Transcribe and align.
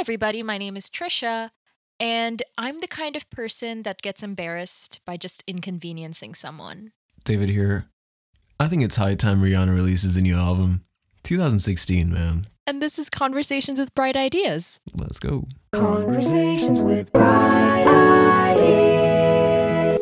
everybody. 0.00 0.42
My 0.42 0.56
name 0.56 0.78
is 0.78 0.88
Trisha, 0.88 1.50
and 2.00 2.42
I'm 2.56 2.78
the 2.78 2.88
kind 2.88 3.16
of 3.16 3.28
person 3.28 3.82
that 3.82 4.00
gets 4.00 4.22
embarrassed 4.22 5.00
by 5.04 5.18
just 5.18 5.44
inconveniencing 5.46 6.34
someone. 6.34 6.92
David 7.22 7.50
here. 7.50 7.84
I 8.58 8.66
think 8.66 8.82
it's 8.82 8.96
high 8.96 9.14
time 9.14 9.42
Rihanna 9.42 9.74
releases 9.74 10.16
a 10.16 10.22
new 10.22 10.38
album. 10.38 10.86
2016, 11.24 12.10
man. 12.10 12.46
And 12.66 12.80
this 12.80 12.98
is 12.98 13.10
Conversations 13.10 13.78
with 13.78 13.94
Bright 13.94 14.16
Ideas. 14.16 14.80
Let's 14.94 15.18
go. 15.18 15.46
Conversations 15.72 16.80
with 16.80 17.12
bright 17.12 17.86
ideas. 18.56 20.00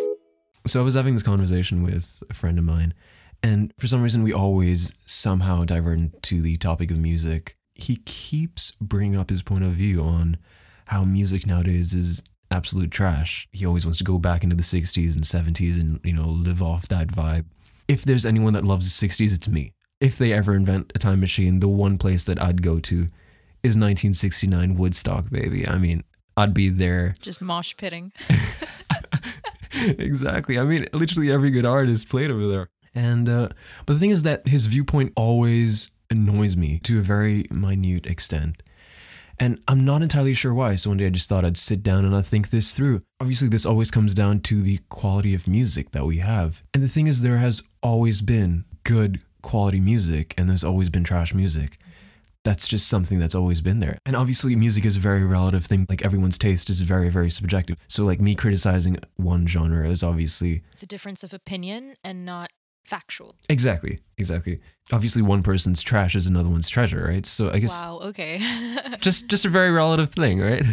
So 0.64 0.78
I 0.80 0.84
was 0.84 0.94
having 0.94 1.14
this 1.14 1.24
conversation 1.24 1.82
with 1.82 2.22
a 2.30 2.34
friend 2.34 2.56
of 2.56 2.64
mine, 2.64 2.94
and 3.42 3.74
for 3.80 3.88
some 3.88 4.04
reason 4.04 4.22
we 4.22 4.32
always 4.32 4.94
somehow 5.06 5.64
divert 5.64 5.98
into 5.98 6.40
the 6.40 6.56
topic 6.56 6.92
of 6.92 7.00
music. 7.00 7.56
He 7.78 7.96
keeps 8.04 8.72
bringing 8.80 9.16
up 9.16 9.30
his 9.30 9.42
point 9.42 9.64
of 9.64 9.70
view 9.70 10.02
on 10.02 10.36
how 10.86 11.04
music 11.04 11.46
nowadays 11.46 11.94
is 11.94 12.22
absolute 12.50 12.90
trash. 12.90 13.48
He 13.52 13.64
always 13.64 13.86
wants 13.86 13.98
to 13.98 14.04
go 14.04 14.18
back 14.18 14.42
into 14.44 14.56
the 14.56 14.62
60s 14.62 15.14
and 15.14 15.24
70s 15.24 15.80
and, 15.80 16.00
you 16.04 16.12
know, 16.12 16.28
live 16.28 16.62
off 16.62 16.88
that 16.88 17.08
vibe. 17.08 17.46
If 17.86 18.04
there's 18.04 18.26
anyone 18.26 18.52
that 18.52 18.64
loves 18.64 19.00
the 19.00 19.08
60s, 19.08 19.34
it's 19.34 19.48
me. 19.48 19.72
If 20.00 20.18
they 20.18 20.32
ever 20.32 20.54
invent 20.54 20.92
a 20.94 20.98
time 20.98 21.20
machine, 21.20 21.60
the 21.60 21.68
one 21.68 21.98
place 21.98 22.24
that 22.24 22.40
I'd 22.40 22.62
go 22.62 22.78
to 22.80 23.08
is 23.62 23.76
1969 23.76 24.76
Woodstock, 24.76 25.30
baby. 25.30 25.66
I 25.66 25.78
mean, 25.78 26.04
I'd 26.36 26.54
be 26.54 26.68
there. 26.68 27.14
Just 27.20 27.40
mosh 27.40 27.74
pitting. 27.76 28.12
exactly. 29.98 30.58
I 30.58 30.64
mean, 30.64 30.86
literally 30.92 31.32
every 31.32 31.50
good 31.50 31.66
artist 31.66 32.08
played 32.08 32.30
over 32.30 32.46
there. 32.46 32.68
And 32.94 33.28
uh, 33.28 33.48
but 33.86 33.94
the 33.94 33.98
thing 33.98 34.10
is 34.10 34.22
that 34.24 34.46
his 34.46 34.66
viewpoint 34.66 35.12
always 35.16 35.90
annoys 36.10 36.56
me 36.56 36.78
to 36.80 36.98
a 36.98 37.02
very 37.02 37.46
minute 37.50 38.06
extent. 38.06 38.62
And 39.40 39.60
I'm 39.68 39.84
not 39.84 40.02
entirely 40.02 40.34
sure 40.34 40.52
why. 40.52 40.74
So 40.74 40.90
one 40.90 40.96
day 40.96 41.06
I 41.06 41.10
just 41.10 41.28
thought 41.28 41.44
I'd 41.44 41.56
sit 41.56 41.82
down 41.82 42.04
and 42.04 42.14
I'd 42.14 42.26
think 42.26 42.50
this 42.50 42.74
through. 42.74 43.02
Obviously, 43.20 43.48
this 43.48 43.64
always 43.64 43.90
comes 43.90 44.14
down 44.14 44.40
to 44.40 44.62
the 44.62 44.80
quality 44.88 45.32
of 45.32 45.46
music 45.46 45.92
that 45.92 46.04
we 46.04 46.18
have. 46.18 46.62
And 46.74 46.82
the 46.82 46.88
thing 46.88 47.06
is, 47.06 47.22
there 47.22 47.38
has 47.38 47.62
always 47.82 48.20
been 48.20 48.64
good 48.82 49.20
quality 49.42 49.80
music 49.80 50.34
and 50.36 50.48
there's 50.48 50.64
always 50.64 50.88
been 50.88 51.04
trash 51.04 51.34
music. 51.34 51.78
That's 52.44 52.66
just 52.66 52.88
something 52.88 53.18
that's 53.18 53.34
always 53.34 53.60
been 53.60 53.78
there. 53.78 53.98
And 54.06 54.16
obviously, 54.16 54.56
music 54.56 54.84
is 54.84 54.96
a 54.96 55.00
very 55.00 55.22
relative 55.22 55.64
thing. 55.64 55.86
Like 55.88 56.04
everyone's 56.04 56.38
taste 56.38 56.70
is 56.70 56.80
very, 56.80 57.10
very 57.10 57.30
subjective. 57.30 57.76
So, 57.88 58.04
like 58.04 58.20
me 58.20 58.34
criticizing 58.34 58.96
one 59.16 59.46
genre 59.46 59.88
is 59.88 60.02
obviously 60.02 60.62
It's 60.72 60.82
a 60.82 60.86
difference 60.86 61.22
of 61.22 61.32
opinion 61.32 61.94
and 62.02 62.24
not 62.24 62.50
factual. 62.88 63.36
exactly, 63.48 64.00
exactly. 64.16 64.60
Obviously, 64.90 65.20
one 65.20 65.42
person's 65.42 65.82
trash 65.82 66.14
is 66.14 66.26
another 66.26 66.48
one's 66.48 66.68
treasure, 66.68 67.04
right? 67.06 67.26
So 67.26 67.50
I 67.50 67.58
guess 67.58 67.84
Wow, 67.84 68.00
okay. 68.04 68.40
just 69.00 69.28
just 69.28 69.44
a 69.44 69.50
very 69.50 69.70
relative 69.70 70.10
thing, 70.10 70.40
right? 70.40 70.64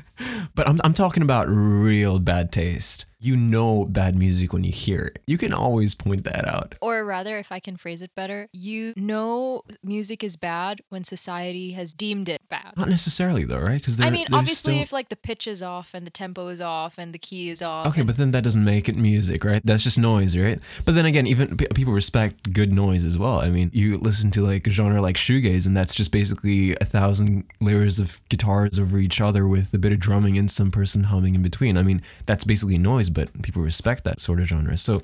but 0.54 0.68
I'm 0.68 0.80
I'm 0.84 0.92
talking 0.94 1.22
about 1.22 1.48
real 1.48 2.18
bad 2.18 2.52
taste. 2.52 3.06
You 3.18 3.34
know 3.36 3.86
bad 3.86 4.14
music 4.14 4.52
when 4.52 4.62
you 4.62 4.72
hear 4.72 5.00
it. 5.02 5.22
You 5.26 5.38
can 5.38 5.52
always 5.54 5.94
point 5.94 6.24
that 6.24 6.46
out. 6.46 6.74
or 6.82 7.02
rather, 7.04 7.38
if 7.38 7.50
I 7.50 7.60
can 7.60 7.76
phrase 7.78 8.02
it 8.02 8.14
better, 8.14 8.46
you 8.52 8.92
know 8.96 9.62
music 9.82 10.22
is 10.22 10.36
bad 10.36 10.80
when 10.90 11.02
society 11.02 11.72
has 11.72 11.94
deemed 11.94 12.28
it 12.28 12.42
bad. 12.50 12.74
Not 12.76 12.88
necessarily 12.90 13.44
though, 13.44 13.58
right? 13.58 13.80
Because 13.80 14.00
I 14.02 14.10
mean, 14.10 14.26
obviously, 14.32 14.80
if 14.80 14.92
like 14.92 15.08
the 15.08 15.16
pitch 15.16 15.46
is 15.46 15.62
off 15.62 15.94
and 15.94 16.06
the 16.06 16.10
tempo 16.10 16.48
is 16.48 16.60
off 16.60 16.98
and 16.98 17.14
the 17.14 17.18
key 17.18 17.48
is 17.48 17.62
off. 17.62 17.86
Okay, 17.86 18.00
and- 18.00 18.06
but 18.06 18.16
then 18.18 18.32
that 18.32 18.44
doesn't 18.44 18.64
make 18.64 18.88
it 18.88 18.96
music, 18.96 19.44
right? 19.44 19.62
That's 19.64 19.82
just 19.82 19.98
noise, 19.98 20.36
right? 20.36 20.60
But 20.84 20.94
then 20.94 21.06
again, 21.06 21.26
even 21.26 21.56
p- 21.56 21.66
people 21.74 21.94
respect 21.94 22.52
good 22.52 22.70
noise 22.72 23.04
as 23.04 23.16
well. 23.16 23.40
I 23.40 23.48
mean, 23.48 23.70
you 23.72 23.96
listen 23.98 24.30
to 24.32 24.42
like 24.42 24.66
a 24.66 24.70
genre 24.70 25.00
like 25.00 25.16
shoegaze, 25.16 25.66
and 25.66 25.74
that's 25.76 25.94
just 25.94 26.12
basically 26.12 26.76
a 26.82 26.84
thousand 26.84 27.44
layers 27.62 27.98
of 27.98 28.20
guitars 28.28 28.78
over 28.78 28.98
each 28.98 29.20
other 29.22 29.48
with 29.48 29.72
a 29.72 29.78
bit 29.78 29.92
of 29.92 30.00
drumming 30.00 30.36
and 30.36 30.50
some 30.50 30.70
person 30.70 31.04
humming 31.04 31.34
in 31.34 31.42
between. 31.42 31.78
I 31.78 31.82
mean, 31.82 32.02
that's 32.26 32.44
basically 32.44 32.76
noise, 32.76 33.08
but 33.16 33.42
people 33.42 33.62
respect 33.62 34.04
that 34.04 34.20
sort 34.20 34.40
of 34.40 34.46
genre. 34.46 34.76
So, 34.76 35.00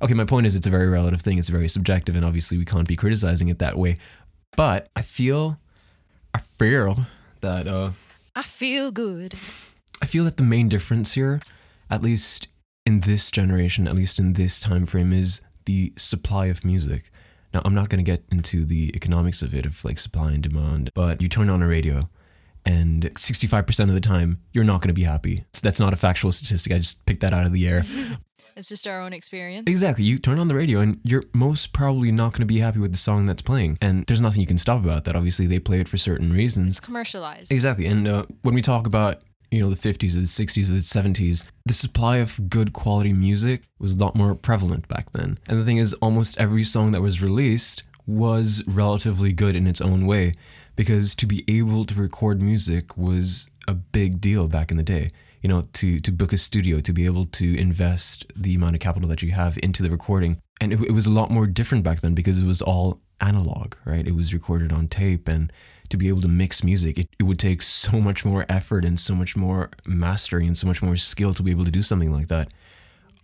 okay, 0.00 0.14
my 0.14 0.24
point 0.24 0.46
is 0.46 0.54
it's 0.54 0.68
a 0.68 0.70
very 0.70 0.88
relative 0.88 1.20
thing. 1.20 1.38
It's 1.38 1.48
very 1.48 1.68
subjective, 1.68 2.14
and 2.14 2.24
obviously 2.24 2.56
we 2.56 2.64
can't 2.64 2.86
be 2.86 2.94
criticizing 2.94 3.48
it 3.48 3.58
that 3.58 3.76
way. 3.76 3.98
But 4.56 4.88
I 4.94 5.02
feel, 5.02 5.58
I 6.32 6.38
feel 6.38 7.06
that 7.40 7.66
uh, 7.66 7.90
I 8.36 8.42
feel 8.42 8.92
good. 8.92 9.34
I 10.00 10.06
feel 10.06 10.24
that 10.24 10.36
the 10.36 10.44
main 10.44 10.68
difference 10.68 11.14
here, 11.14 11.42
at 11.90 12.00
least 12.00 12.46
in 12.86 13.00
this 13.00 13.32
generation, 13.32 13.88
at 13.88 13.94
least 13.94 14.20
in 14.20 14.34
this 14.34 14.60
time 14.60 14.86
frame, 14.86 15.12
is 15.12 15.40
the 15.64 15.92
supply 15.96 16.46
of 16.46 16.64
music. 16.64 17.10
Now, 17.52 17.62
I'm 17.64 17.74
not 17.74 17.88
going 17.88 18.04
to 18.04 18.08
get 18.08 18.22
into 18.30 18.64
the 18.64 18.92
economics 18.94 19.42
of 19.42 19.52
it, 19.52 19.66
of 19.66 19.84
like 19.84 19.98
supply 19.98 20.30
and 20.30 20.42
demand, 20.42 20.90
but 20.94 21.20
you 21.20 21.28
turn 21.28 21.50
on 21.50 21.60
a 21.60 21.66
radio 21.66 22.08
and 22.68 23.04
65% 23.14 23.88
of 23.88 23.94
the 23.94 24.00
time, 24.00 24.40
you're 24.52 24.62
not 24.62 24.82
going 24.82 24.88
to 24.88 24.94
be 24.94 25.04
happy. 25.04 25.44
So 25.54 25.60
that's 25.62 25.80
not 25.80 25.94
a 25.94 25.96
factual 25.96 26.30
statistic. 26.30 26.70
I 26.72 26.76
just 26.76 27.06
picked 27.06 27.20
that 27.20 27.32
out 27.32 27.46
of 27.46 27.52
the 27.52 27.66
air. 27.66 27.82
It's 28.56 28.68
just 28.68 28.88
our 28.88 29.00
own 29.00 29.12
experience. 29.12 29.70
Exactly. 29.70 30.02
You 30.02 30.18
turn 30.18 30.40
on 30.40 30.48
the 30.48 30.54
radio 30.56 30.80
and 30.80 30.98
you're 31.04 31.22
most 31.32 31.72
probably 31.72 32.10
not 32.10 32.32
going 32.32 32.40
to 32.40 32.44
be 32.44 32.58
happy 32.58 32.80
with 32.80 32.90
the 32.90 32.98
song 32.98 33.24
that's 33.24 33.40
playing. 33.40 33.78
And 33.80 34.04
there's 34.08 34.20
nothing 34.20 34.40
you 34.40 34.48
can 34.48 34.58
stop 34.58 34.82
about 34.82 35.04
that. 35.04 35.14
Obviously, 35.14 35.46
they 35.46 35.60
play 35.60 35.78
it 35.78 35.86
for 35.86 35.96
certain 35.96 36.32
reasons. 36.32 36.70
It's 36.72 36.80
commercialized. 36.80 37.52
Exactly. 37.52 37.86
And 37.86 38.08
uh, 38.08 38.26
when 38.42 38.56
we 38.56 38.60
talk 38.60 38.88
about, 38.88 39.22
you 39.52 39.60
know, 39.60 39.70
the 39.70 39.76
50s 39.76 40.16
or 40.16 40.22
the 40.22 40.26
60s 40.26 40.70
or 40.70 40.72
the 40.72 40.80
70s, 40.80 41.44
the 41.66 41.72
supply 41.72 42.16
of 42.16 42.50
good 42.50 42.72
quality 42.72 43.12
music 43.12 43.62
was 43.78 43.94
a 43.94 43.98
lot 43.98 44.16
more 44.16 44.34
prevalent 44.34 44.88
back 44.88 45.12
then. 45.12 45.38
And 45.46 45.60
the 45.60 45.64
thing 45.64 45.76
is, 45.76 45.92
almost 45.94 46.36
every 46.40 46.64
song 46.64 46.90
that 46.90 47.00
was 47.00 47.22
released 47.22 47.84
was 48.08 48.64
relatively 48.66 49.32
good 49.32 49.54
in 49.54 49.68
its 49.68 49.80
own 49.80 50.04
way 50.04 50.32
because 50.78 51.16
to 51.16 51.26
be 51.26 51.44
able 51.48 51.84
to 51.84 51.94
record 52.00 52.40
music 52.40 52.96
was 52.96 53.50
a 53.66 53.74
big 53.74 54.20
deal 54.20 54.46
back 54.46 54.70
in 54.70 54.76
the 54.76 54.84
day. 54.84 55.10
You 55.42 55.48
know, 55.48 55.68
to, 55.72 55.98
to 55.98 56.12
book 56.12 56.32
a 56.32 56.36
studio, 56.36 56.80
to 56.80 56.92
be 56.92 57.04
able 57.04 57.26
to 57.26 57.58
invest 57.58 58.24
the 58.36 58.54
amount 58.54 58.76
of 58.76 58.80
capital 58.80 59.08
that 59.08 59.20
you 59.20 59.32
have 59.32 59.58
into 59.60 59.82
the 59.82 59.90
recording. 59.90 60.38
And 60.60 60.72
it, 60.72 60.80
it 60.80 60.92
was 60.92 61.06
a 61.06 61.10
lot 61.10 61.32
more 61.32 61.48
different 61.48 61.82
back 61.82 62.00
then 62.00 62.14
because 62.14 62.40
it 62.40 62.46
was 62.46 62.62
all 62.62 63.00
analog, 63.20 63.74
right? 63.84 64.06
It 64.06 64.14
was 64.14 64.32
recorded 64.32 64.72
on 64.72 64.86
tape 64.86 65.26
and 65.26 65.52
to 65.88 65.96
be 65.96 66.06
able 66.06 66.20
to 66.20 66.28
mix 66.28 66.62
music, 66.62 66.96
it, 66.96 67.08
it 67.18 67.24
would 67.24 67.40
take 67.40 67.62
so 67.62 68.00
much 68.00 68.24
more 68.24 68.46
effort 68.48 68.84
and 68.84 69.00
so 69.00 69.16
much 69.16 69.36
more 69.36 69.70
mastery 69.84 70.46
and 70.46 70.56
so 70.56 70.66
much 70.68 70.80
more 70.80 70.96
skill 70.96 71.34
to 71.34 71.42
be 71.42 71.50
able 71.50 71.64
to 71.64 71.72
do 71.72 71.82
something 71.82 72.12
like 72.12 72.28
that. 72.28 72.52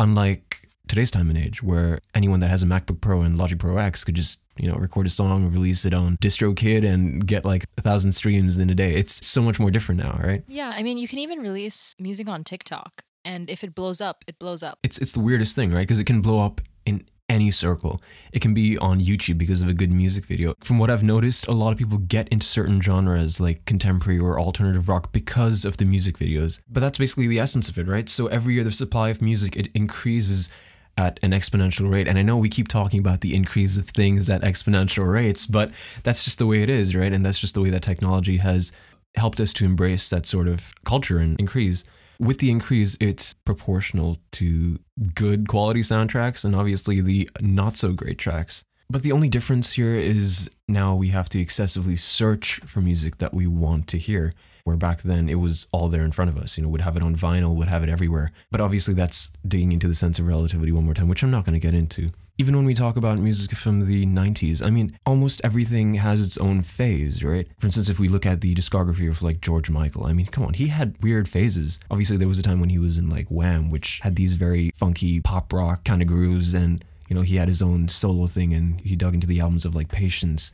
Unlike 0.01 0.69
today's 0.89 1.11
time 1.11 1.29
and 1.29 1.39
age, 1.39 1.63
where 1.63 2.01
anyone 2.15 2.41
that 2.41 2.51
has 2.51 2.63
a 2.63 2.67
MacBook 2.67 3.01
Pro 3.01 3.23
and 3.23 3.39
Logic 3.39 3.59
Pro 3.59 3.79
X 3.79 4.05
could 4.05 4.15
just, 4.15 4.43
you 4.59 4.69
know, 4.69 4.77
record 4.77 5.07
a 5.07 5.11
song, 5.11 5.51
release 5.51 5.85
it 5.85 5.95
on 5.95 6.17
DistroKid 6.19 6.85
and 6.85 7.27
get 7.27 7.45
like 7.45 7.65
a 7.79 7.81
thousand 7.81 8.13
streams 8.13 8.59
in 8.59 8.71
a 8.71 8.75
day. 8.75 8.95
It's 8.95 9.27
so 9.27 9.43
much 9.43 9.59
more 9.59 9.71
different 9.71 10.01
now, 10.01 10.19
right? 10.23 10.43
Yeah, 10.47 10.73
I 10.75 10.83
mean, 10.83 10.99
you 10.99 11.09
can 11.09 11.19
even 11.19 11.41
release 11.41 11.95
music 11.99 12.29
on 12.29 12.45
TikTok, 12.45 13.03
and 13.25 13.49
if 13.49 13.65
it 13.65 13.75
blows 13.75 14.01
up, 14.01 14.25
it 14.27 14.39
blows 14.39 14.63
up. 14.63 14.79
It's 14.83 14.99
it's 14.99 15.13
the 15.13 15.21
weirdest 15.21 15.57
thing, 15.57 15.73
right? 15.73 15.87
Because 15.87 16.01
it 16.01 16.05
can 16.05 16.21
blow 16.21 16.45
up 16.45 16.61
in 16.87 17.07
any 17.29 17.51
circle. 17.51 18.03
It 18.33 18.41
can 18.43 18.55
be 18.55 18.77
on 18.79 19.01
YouTube 19.01 19.39
because 19.39 19.63
of 19.63 19.69
a 19.69 19.75
good 19.75 19.91
music 19.91 20.27
video. 20.27 20.55
From 20.63 20.79
what 20.79 20.91
I've 20.91 21.03
noticed, 21.03 21.49
a 21.49 21.53
lot 21.53 21.73
of 21.73 21.79
people 21.79 21.99
get 21.99 22.29
into 22.29 22.47
certain 22.47 22.81
genres 22.83 23.41
like 23.41 23.65
contemporary 23.65 24.21
or 24.21 24.39
alternative 24.39 24.89
rock 24.89 25.13
because 25.13 25.65
of 25.65 25.79
the 25.79 25.85
music 25.85 26.19
videos. 26.19 26.61
But 26.69 26.81
that's 26.81 26.99
basically 26.99 27.27
the 27.27 27.41
essence 27.41 27.69
of 27.69 27.79
it, 27.79 27.89
right? 27.89 28.09
So 28.09 28.27
every 28.27 28.55
year 28.55 28.65
the 28.65 28.73
supply 28.73 29.09
of 29.09 29.23
music 29.23 29.57
it 29.57 29.69
increases 29.75 30.51
at 30.97 31.19
an 31.23 31.33
exponential 31.33 31.91
rate. 31.91 32.09
And 32.09 32.19
I 32.19 32.23
know 32.23 32.37
we 32.37 32.49
keep 32.49 32.69
talking 32.69 33.01
about 33.01 33.21
the 33.21 33.35
increase 33.35 33.79
of 33.79 33.89
things 33.89 34.31
at 34.31 34.43
exponential 34.43 35.11
rates, 35.11 35.47
but 35.47 35.71
that's 36.03 36.25
just 36.25 36.39
the 36.39 36.47
way 36.47 36.63
it 36.63 36.71
is, 36.71 36.95
right? 36.95 37.13
And 37.13 37.25
that's 37.25 37.41
just 37.41 37.55
the 37.55 37.61
way 37.61 37.71
that 37.71 37.83
technology 37.83 38.39
has 38.39 38.73
helped 39.17 39.41
us 39.41 39.53
to 39.55 39.65
embrace 39.65 40.11
that 40.11 40.27
sort 40.27 40.49
of 40.49 40.73
culture 40.85 41.19
and 41.19 41.39
increase. 41.39 41.85
With 42.21 42.39
the 42.39 42.51
increase, 42.51 42.97
it's 43.01 43.35
proportional 43.45 44.19
to 44.33 44.79
good 45.15 45.49
quality 45.49 45.81
soundtracks 45.81 46.45
and 46.45 46.55
obviously 46.55 47.01
the 47.01 47.29
not 47.41 47.77
so 47.77 47.93
great 47.93 48.19
tracks. 48.19 48.65
But 48.89 49.03
the 49.03 49.13
only 49.13 49.29
difference 49.29 49.73
here 49.73 49.97
is 49.97 50.51
now 50.69 50.95
we 50.95 51.09
have 51.09 51.29
to 51.31 51.41
excessively 51.41 51.97
search 51.97 52.61
for 52.67 52.81
music 52.81 53.19
that 53.19 53.35
we 53.35 53.47
want 53.47 53.89
to 53.89 53.99
hear. 53.99 54.35
Where 54.65 54.77
back 54.79 55.03
then 55.03 55.29
it 55.29 55.35
was 55.35 55.67
all 55.73 55.89
there 55.89 56.07
in 56.07 56.13
front 56.13 56.31
of 56.31 56.39
us, 56.39 56.57
you 56.57 56.63
know, 56.63 56.71
would 56.71 56.81
have 56.81 56.97
it 56.97 57.03
on 57.03 57.15
vinyl, 57.15 57.55
would 57.55 57.69
have 57.69 57.83
it 57.83 57.91
everywhere. 57.91 58.33
But 58.51 58.63
obviously 58.63 58.95
that's 58.95 59.31
digging 59.47 59.73
into 59.73 59.87
the 59.89 59.95
sense 59.95 60.19
of 60.19 60.27
relativity 60.27 60.73
one 60.73 60.87
more 60.87 60.95
time, 60.95 61.07
which 61.07 61.23
I'm 61.23 61.31
not 61.31 61.45
going 61.45 61.53
to 61.53 61.61
get 61.61 61.75
into. 61.75 62.13
Even 62.39 62.57
when 62.57 62.65
we 62.65 62.73
talk 62.73 62.97
about 62.97 63.19
music 63.19 63.57
from 63.57 63.87
the 63.87 64.07
90s, 64.07 64.67
I 64.67 64.71
mean, 64.71 64.99
almost 65.05 65.43
everything 65.45 65.95
has 65.95 66.25
its 66.25 66.39
own 66.39 66.63
phase, 66.63 67.23
right? 67.23 67.47
For 67.59 67.67
instance, 67.67 67.91
if 67.91 68.01
we 68.01 68.09
look 68.09 68.25
at 68.25 68.41
the 68.41 68.55
discography 68.55 69.09
of 69.09 69.23
like 69.23 69.43
George 69.43 69.69
Michael, 69.69 70.07
I 70.07 70.15
mean, 70.15 70.27
come 70.27 70.45
on, 70.45 70.55
he 70.55 70.69
had 70.69 70.97
weird 71.03 71.29
phases. 71.29 71.79
Obviously, 71.91 72.17
there 72.17 72.27
was 72.27 72.39
a 72.39 72.43
time 72.43 72.59
when 72.59 72.71
he 72.71 72.79
was 72.79 72.97
in 72.97 73.11
like 73.11 73.29
Wham, 73.29 73.71
which 73.71 74.01
had 74.01 74.17
these 74.17 74.35
very 74.35 74.73
funky 74.75 75.21
pop 75.21 75.53
rock 75.53 75.85
kind 75.85 76.01
of 76.01 76.09
grooves, 76.09 76.55
and 76.55 76.83
you 77.09 77.15
know, 77.15 77.23
he 77.23 77.37
had 77.37 77.49
his 77.49 77.61
own 77.61 77.89
solo 77.89 78.27
thing, 78.27 78.55
and 78.55 78.81
he 78.81 78.97
dug 78.97 79.13
into 79.13 79.27
the 79.27 79.41
albums 79.41 79.67
of 79.67 79.77
like 79.77 79.93
Patience, 79.93 80.51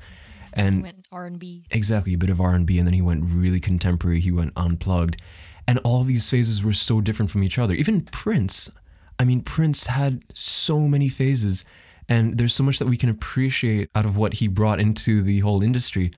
and 0.52 0.82
went 0.82 1.06
R 1.12 1.26
and 1.26 1.38
B. 1.38 1.64
exactly 1.70 2.14
a 2.14 2.19
bit 2.19 2.31
of 2.31 2.41
R&B 2.41 2.79
and 2.79 2.87
then 2.87 2.94
he 2.94 3.02
went 3.02 3.25
really 3.31 3.61
contemporary 3.61 4.20
he 4.20 4.31
went 4.31 4.52
unplugged 4.56 5.20
and 5.67 5.79
all 5.85 6.02
these 6.02 6.29
phases 6.29 6.62
were 6.62 6.73
so 6.73 7.00
different 7.00 7.31
from 7.31 7.43
each 7.43 7.58
other 7.58 7.75
even 7.75 8.02
Prince 8.02 8.70
I 9.19 9.25
mean 9.25 9.41
Prince 9.43 9.87
had 9.87 10.23
so 10.35 10.81
many 10.88 11.08
phases 11.08 11.64
and 12.08 12.38
there's 12.38 12.55
so 12.55 12.64
much 12.64 12.79
that 12.79 12.88
we 12.88 12.97
can 12.97 13.08
appreciate 13.08 13.88
out 13.94 14.06
of 14.06 14.17
what 14.17 14.35
he 14.35 14.49
brought 14.49 14.81
into 14.81 15.23
the 15.23 15.41
whole 15.41 15.62
industry 15.62 16.12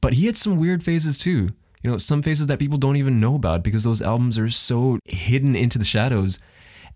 but 0.00 0.14
he 0.14 0.26
had 0.26 0.36
some 0.36 0.56
weird 0.58 0.82
phases 0.82 1.18
too 1.18 1.50
You 1.82 1.90
know, 1.90 1.98
some 1.98 2.22
phases 2.22 2.46
that 2.48 2.58
people 2.58 2.78
don't 2.78 2.96
even 2.96 3.20
know 3.20 3.34
about 3.36 3.62
because 3.62 3.84
those 3.84 4.02
albums 4.02 4.38
are 4.38 4.48
so 4.48 4.98
hidden 5.04 5.54
into 5.54 5.78
the 5.78 5.84
shadows. 5.84 6.40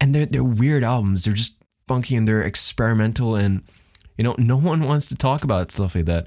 And 0.00 0.12
they're 0.14 0.26
they're 0.26 0.42
weird 0.44 0.82
albums. 0.82 1.24
They're 1.24 1.34
just 1.34 1.62
funky 1.86 2.16
and 2.16 2.26
they're 2.26 2.42
experimental 2.42 3.36
and 3.36 3.62
you 4.18 4.24
know, 4.24 4.34
no 4.38 4.56
one 4.56 4.82
wants 4.82 5.08
to 5.08 5.16
talk 5.16 5.44
about 5.44 5.70
stuff 5.70 5.94
like 5.94 6.06
that. 6.06 6.26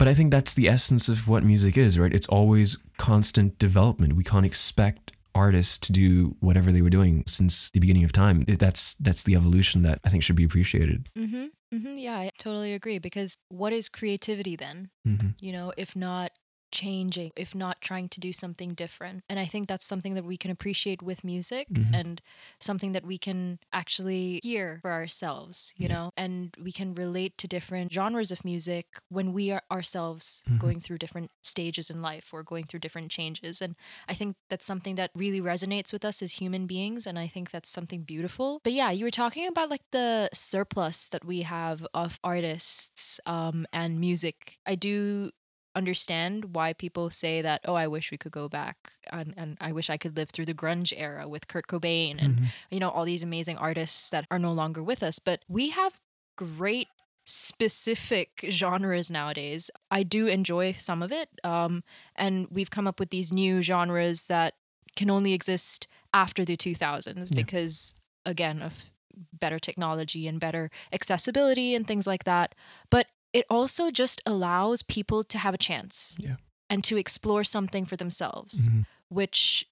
But 0.00 0.08
I 0.08 0.14
think 0.14 0.30
that's 0.30 0.54
the 0.54 0.66
essence 0.66 1.10
of 1.10 1.28
what 1.28 1.44
music 1.44 1.76
is, 1.76 1.98
right? 1.98 2.10
It's 2.10 2.26
always 2.28 2.78
constant 2.96 3.58
development. 3.58 4.16
We 4.16 4.24
can't 4.24 4.46
expect 4.46 5.12
artists 5.34 5.76
to 5.76 5.92
do 5.92 6.36
whatever 6.40 6.72
they 6.72 6.80
were 6.80 6.88
doing 6.88 7.22
since 7.26 7.68
the 7.72 7.80
beginning 7.80 8.04
of 8.04 8.10
time. 8.10 8.46
That's 8.48 8.94
that's 8.94 9.24
the 9.24 9.34
evolution 9.34 9.82
that 9.82 9.98
I 10.02 10.08
think 10.08 10.22
should 10.22 10.36
be 10.36 10.44
appreciated. 10.44 11.10
Mm-hmm. 11.18 11.44
Mm-hmm. 11.74 11.98
Yeah, 11.98 12.16
I 12.16 12.30
totally 12.38 12.72
agree. 12.72 12.98
Because 12.98 13.36
what 13.50 13.74
is 13.74 13.90
creativity 13.90 14.56
then? 14.56 14.88
Mm-hmm. 15.06 15.28
You 15.38 15.52
know, 15.52 15.74
if 15.76 15.94
not 15.94 16.30
changing, 16.70 17.30
if 17.36 17.54
not 17.54 17.80
trying 17.80 18.08
to 18.10 18.20
do 18.20 18.32
something 18.32 18.74
different. 18.74 19.22
And 19.28 19.38
I 19.38 19.44
think 19.44 19.68
that's 19.68 19.84
something 19.84 20.14
that 20.14 20.24
we 20.24 20.36
can 20.36 20.50
appreciate 20.50 21.02
with 21.02 21.24
music 21.24 21.68
Mhm. 21.70 21.92
and 21.92 22.20
something 22.60 22.92
that 22.92 23.04
we 23.04 23.18
can 23.18 23.58
actually 23.72 24.40
hear 24.42 24.78
for 24.82 24.92
ourselves, 24.92 25.74
you 25.78 25.88
Yeah. 25.88 25.94
know, 25.94 26.10
and 26.16 26.54
we 26.62 26.72
can 26.72 26.94
relate 26.94 27.36
to 27.38 27.48
different 27.48 27.92
genres 27.92 28.30
of 28.30 28.44
music 28.44 28.86
when 29.08 29.32
we 29.32 29.50
are 29.50 29.62
ourselves 29.70 30.44
Mhm. 30.46 30.58
going 30.58 30.80
through 30.80 30.98
different 30.98 31.30
stages 31.42 31.90
in 31.90 32.02
life 32.02 32.32
or 32.32 32.42
going 32.42 32.64
through 32.64 32.80
different 32.80 33.10
changes. 33.10 33.60
And 33.62 33.74
I 34.08 34.14
think 34.14 34.36
that's 34.48 34.64
something 34.66 34.94
that 34.96 35.10
really 35.14 35.40
resonates 35.40 35.92
with 35.92 36.04
us 36.04 36.22
as 36.22 36.32
human 36.32 36.66
beings. 36.66 37.06
And 37.06 37.18
I 37.18 37.26
think 37.26 37.50
that's 37.50 37.68
something 37.68 38.02
beautiful. 38.02 38.60
But 38.62 38.72
yeah, 38.72 38.90
you 38.90 39.04
were 39.04 39.10
talking 39.10 39.46
about 39.46 39.70
like 39.70 39.82
the 39.90 40.28
surplus 40.32 41.08
that 41.10 41.24
we 41.24 41.42
have 41.42 41.86
of 41.94 42.18
artists 42.22 43.20
um, 43.26 43.66
and 43.72 44.00
music. 44.00 44.58
I 44.66 44.74
do 44.74 45.30
understand 45.76 46.54
why 46.54 46.72
people 46.72 47.10
say 47.10 47.40
that 47.42 47.60
oh 47.64 47.74
i 47.74 47.86
wish 47.86 48.10
we 48.10 48.18
could 48.18 48.32
go 48.32 48.48
back 48.48 48.76
and, 49.12 49.32
and 49.36 49.56
i 49.60 49.70
wish 49.72 49.88
i 49.88 49.96
could 49.96 50.16
live 50.16 50.30
through 50.30 50.44
the 50.44 50.54
grunge 50.54 50.92
era 50.96 51.28
with 51.28 51.46
kurt 51.46 51.66
cobain 51.68 52.16
and 52.22 52.38
Mhm. 52.38 52.46
you 52.70 52.80
know 52.80 52.90
all 52.90 53.04
these 53.04 53.22
amazing 53.22 53.56
artists 53.56 54.10
that 54.10 54.26
are 54.30 54.38
no 54.38 54.52
longer 54.52 54.82
with 54.82 55.02
us 55.02 55.18
but 55.20 55.42
we 55.48 55.70
have 55.70 56.00
great 56.36 56.88
specific 57.24 58.44
genres 58.48 59.10
nowadays 59.10 59.70
i 59.90 60.02
do 60.02 60.26
enjoy 60.26 60.72
some 60.72 61.02
of 61.02 61.12
it 61.12 61.28
um, 61.44 61.82
and 62.16 62.48
we've 62.50 62.70
come 62.70 62.86
up 62.86 62.98
with 62.98 63.10
these 63.10 63.32
new 63.32 63.62
genres 63.62 64.26
that 64.28 64.54
can 64.96 65.10
only 65.10 65.32
exist 65.32 65.86
after 66.12 66.44
the 66.44 66.56
2000s 66.56 67.30
Yeah. 67.30 67.36
because 67.42 67.94
again 68.26 68.60
of 68.62 68.90
better 69.32 69.58
technology 69.58 70.26
and 70.26 70.40
better 70.40 70.70
accessibility 70.92 71.74
and 71.74 71.86
things 71.86 72.06
like 72.06 72.24
that 72.24 72.54
but 72.90 73.06
it 73.32 73.44
also 73.48 73.90
just 73.90 74.20
allows 74.26 74.82
people 74.82 75.22
to 75.24 75.38
have 75.38 75.54
a 75.54 75.58
chance 75.58 76.16
Yeah. 76.18 76.36
and 76.68 76.82
to 76.84 76.96
explore 76.96 77.44
something 77.44 77.84
for 77.84 77.96
themselves 77.96 78.66
Mhm. 78.68 78.86
which 79.08 79.66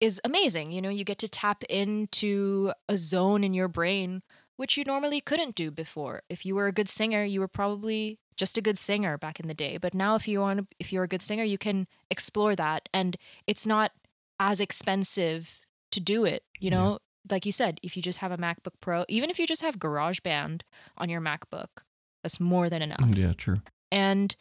is 0.00 0.20
amazing. 0.24 0.72
You 0.72 0.82
know, 0.82 0.88
you 0.88 1.04
get 1.04 1.18
to 1.18 1.28
tap 1.28 1.62
into 1.64 2.72
a 2.88 2.96
zone 2.96 3.44
in 3.44 3.54
your 3.54 3.68
brain 3.68 4.22
which 4.56 4.76
you 4.76 4.84
normally 4.84 5.20
couldn't 5.20 5.54
do 5.56 5.70
before. 5.70 6.22
If 6.28 6.44
you 6.46 6.54
were 6.54 6.66
a 6.66 6.72
good 6.72 6.88
singer, 6.88 7.24
you 7.24 7.40
were 7.40 7.48
probably 7.48 8.18
just 8.36 8.58
a 8.58 8.62
good 8.62 8.76
singer 8.78 9.16
back 9.18 9.40
in 9.40 9.48
the 9.48 9.54
day. 9.54 9.76
But 9.78 9.94
now 9.94 10.14
if 10.14 10.28
you 10.28 10.40
want 10.40 10.58
to, 10.60 10.66
if 10.78 10.92
you're 10.92 11.04
a 11.04 11.08
good 11.08 11.22
singer, 11.22 11.42
you 11.44 11.58
can 11.58 11.88
explore 12.10 12.54
that 12.56 12.88
and 12.92 13.16
it's 13.46 13.66
not 13.66 13.92
as 14.38 14.60
expensive 14.60 15.60
to 15.92 16.00
do 16.00 16.24
it, 16.24 16.44
you 16.60 16.70
Yeah. 16.70 16.76
know? 16.76 16.98
Like 17.30 17.46
you 17.46 17.52
said, 17.52 17.78
if 17.82 17.96
you 17.96 18.02
just 18.02 18.18
have 18.18 18.32
a 18.32 18.36
MacBook 18.38 18.74
Pro, 18.80 19.04
even 19.08 19.30
if 19.30 19.38
you 19.38 19.46
just 19.46 19.62
have 19.62 19.78
GarageBand 19.78 20.62
on 20.96 21.08
your 21.08 21.20
MacBook, 21.20 21.84
that's 22.22 22.40
more 22.40 22.68
than 22.70 22.82
enough. 22.82 23.00
Mm, 23.00 23.16
Yeah, 23.16 23.32
true. 23.32 23.60
And 23.90 24.34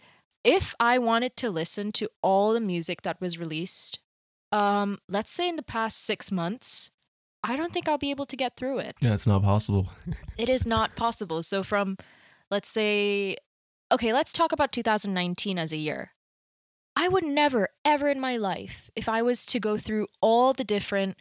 if 0.44 0.74
I 0.80 0.98
wanted 0.98 1.36
to 1.38 1.50
listen 1.50 1.92
to 1.94 2.10
all 2.22 2.54
the 2.54 2.62
music 2.62 3.02
that 3.04 3.20
was 3.22 3.38
released, 3.38 4.00
um, 4.52 4.98
let's 5.08 5.32
say 5.32 5.48
in 5.48 5.56
the 5.56 5.64
past 5.64 6.04
six 6.04 6.32
months, 6.32 6.90
I 7.44 7.56
don't 7.56 7.74
think 7.74 7.88
I'll 7.90 7.98
be 7.98 8.12
able 8.12 8.26
to 8.28 8.38
get 8.38 8.56
through 8.56 8.80
it. 8.80 8.96
Yeah, 9.02 9.14
it's 9.14 9.28
not 9.28 9.44
possible. 9.44 9.90
It 10.38 10.50
is 10.50 10.66
not 10.66 10.96
possible. 10.96 11.42
So, 11.44 11.64
from 11.64 11.98
let's 12.50 12.70
say, 12.70 13.36
okay, 13.92 14.14
let's 14.14 14.34
talk 14.34 14.52
about 14.52 14.72
2019 14.72 15.58
as 15.60 15.74
a 15.74 15.78
year. 15.78 16.12
I 16.96 17.08
would 17.08 17.24
never, 17.24 17.70
ever 17.86 18.10
in 18.10 18.20
my 18.20 18.38
life, 18.38 18.90
if 18.96 19.08
I 19.08 19.22
was 19.22 19.46
to 19.48 19.60
go 19.60 19.78
through 19.78 20.08
all 20.22 20.54
the 20.54 20.64
different 20.64 21.18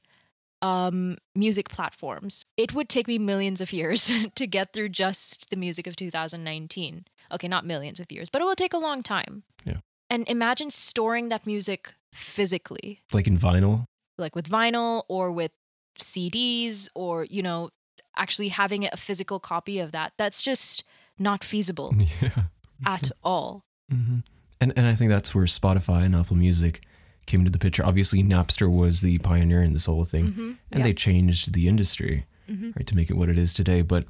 um, 0.62 1.16
music 1.34 1.68
platforms, 1.68 2.44
it 2.62 2.72
would 2.74 2.88
take 2.88 3.08
me 3.08 3.18
millions 3.18 3.60
of 3.60 3.72
years 3.72 4.10
to 4.34 4.46
get 4.46 4.72
through 4.72 4.90
just 4.90 5.50
the 5.50 5.56
music 5.56 5.86
of 5.86 5.94
2019. 5.96 7.04
Okay, 7.32 7.48
not 7.48 7.64
millions 7.64 8.00
of 8.00 8.10
years, 8.12 8.28
but 8.28 8.42
it 8.42 8.44
will 8.44 8.56
take 8.56 8.74
a 8.74 8.78
long 8.88 9.02
time. 9.02 9.42
Yeah. 9.64 9.78
And 10.10 10.28
imagine 10.28 10.70
storing 10.70 11.28
that 11.30 11.46
music 11.46 11.94
physically, 12.12 13.00
Like 13.12 13.26
in 13.28 13.38
vinyl. 13.38 13.84
like 14.18 14.34
with 14.34 14.48
vinyl 14.48 15.04
or 15.08 15.30
with 15.32 15.52
CDs 15.98 16.88
or, 16.94 17.24
you 17.24 17.42
know, 17.42 17.70
actually 18.16 18.48
having 18.48 18.84
a 18.86 18.96
physical 18.96 19.38
copy 19.38 19.78
of 19.78 19.92
that. 19.92 20.12
That's 20.18 20.42
just 20.42 20.84
not 21.18 21.44
feasible 21.44 21.94
Yeah. 22.22 22.44
at 22.84 23.10
all. 23.22 23.62
hmm 23.90 24.20
And 24.60 24.72
and 24.76 24.86
I 24.86 24.94
think 24.94 25.10
that's 25.10 25.34
where 25.34 25.46
Spotify 25.46 26.04
and 26.04 26.14
Apple 26.14 26.36
Music 26.36 26.82
came 27.26 27.40
into 27.40 27.52
the 27.52 27.58
picture. 27.58 27.84
Obviously, 27.86 28.22
Napster 28.22 28.68
was 28.70 29.00
the 29.02 29.18
pioneer 29.18 29.62
in 29.62 29.72
this 29.72 29.86
whole 29.86 30.04
thing, 30.04 30.32
Mhm. 30.32 30.56
and 30.72 30.78
Yeah. 30.80 30.82
they 30.84 30.94
changed 30.94 31.52
the 31.54 31.68
industry 31.68 32.26
Mhm. 32.50 32.74
right 32.76 32.86
to 32.86 32.96
make 32.96 33.10
it 33.10 33.16
what 33.16 33.28
it 33.28 33.38
is 33.38 33.54
today. 33.54 33.82
But 33.82 34.04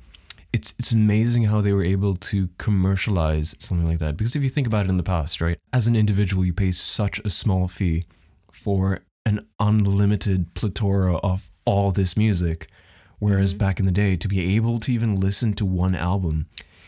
it's 0.53 0.75
it's 0.79 0.93
amazing 0.93 1.45
how 1.45 1.61
they 1.61 1.73
were 1.73 1.85
able 1.85 2.17
to 2.17 2.49
commercialize 2.59 3.55
something 3.59 3.87
like 3.87 3.99
that. 4.01 4.17
Because 4.17 4.35
if 4.37 4.43
you 4.43 4.49
think 4.49 4.67
about 4.67 4.87
it 4.87 4.91
in 4.91 4.97
the 4.97 5.03
past, 5.03 5.41
right, 5.41 5.59
as 5.73 5.87
an 5.87 5.95
individual, 5.97 6.45
you 6.45 6.53
pay 6.53 6.71
such 6.73 7.21
a 7.25 7.31
small 7.31 7.69
fee 7.69 8.05
for 8.53 9.01
an 9.27 9.47
unlimited 9.59 10.55
plethora 10.55 11.17
of 11.19 11.51
all 11.65 11.93
this 11.93 12.17
music. 12.17 12.69
Whereas 13.19 13.53
Mhm. 13.55 13.59
back 13.59 13.79
in 13.81 13.87
the 13.87 13.93
day, 13.93 14.17
to 14.17 14.27
be 14.29 14.57
able 14.57 14.81
to 14.81 14.93
even 14.93 15.15
listen 15.15 15.53
to 15.55 15.65
one 15.67 15.95
album, 15.95 16.47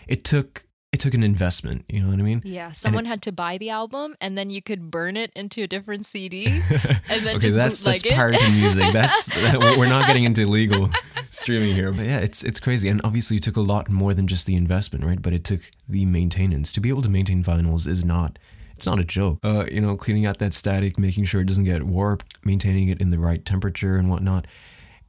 it 0.09 0.25
took 0.25 0.65
it 0.93 1.01
took 1.01 1.15
an 1.15 1.23
investment. 1.23 1.85
You 1.89 2.03
know 2.03 2.11
what 2.11 2.19
I 2.19 2.23
mean? 2.23 2.43
Yeah, 2.45 2.71
someone 2.71 3.07
had 3.07 3.23
to 3.23 3.33
buy 3.33 3.57
the 3.57 3.71
album 3.71 4.15
and 4.21 4.37
then 4.37 4.51
you 4.51 4.61
could 4.61 4.91
burn 4.91 5.17
it 5.17 5.33
into 5.35 5.63
a 5.63 5.67
different 5.67 6.05
CD. 6.05 6.47
and 6.71 7.23
then 7.23 7.37
okay, 7.37 7.47
just 7.47 7.55
that's 7.55 7.83
that's 7.83 8.05
it. 8.05 8.13
pirated 8.13 8.41
music. 8.53 8.93
That's 8.93 9.27
that, 9.41 9.59
we're 9.79 9.89
not 9.89 10.07
getting 10.07 10.25
into 10.25 10.47
legal 10.47 10.91
streaming 11.31 11.75
here, 11.75 11.93
but 11.93 12.05
yeah, 12.05 12.19
it's 12.19 12.45
it's 12.45 12.61
crazy. 12.61 12.91
And 12.91 13.01
obviously, 13.05 13.39
it 13.39 13.43
took 13.43 13.57
a 13.57 13.63
lot 13.63 13.89
more 13.89 14.13
than 14.13 14.27
just 14.27 14.47
the 14.47 14.55
investment, 14.55 15.05
right? 15.05 15.21
But 15.21 15.33
it 15.33 15.45
took 15.45 15.63
the 15.89 16.05
maintenance 16.05 16.73
to 16.73 16.81
be 16.81 16.91
able 16.91 17.03
to 17.03 17.09
maintain 17.09 17.43
vinyls 17.43 17.89
is 17.89 18.05
not. 18.05 18.39
It's 18.77 18.87
not 18.87 18.99
a 18.99 19.05
joke. 19.05 19.39
Uh, 19.43 19.67
you 19.71 19.81
know, 19.81 19.97
cleaning 19.97 20.27
out 20.27 20.39
that 20.39 20.53
static, 20.53 20.99
making 20.99 21.25
sure 21.25 21.41
it 21.41 21.47
doesn't 21.47 21.65
get 21.65 21.85
warped, 21.85 22.37
maintaining 22.45 22.89
it 22.89 23.01
in 23.01 23.11
the 23.11 23.19
right 23.19 23.45
temperature 23.45 23.97
and 23.97 24.11
whatnot. 24.11 24.47